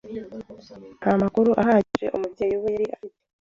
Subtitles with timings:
[0.99, 3.17] nta makuru ahagije umubyeyi we yari afite